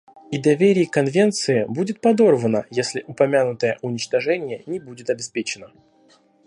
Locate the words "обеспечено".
5.11-5.71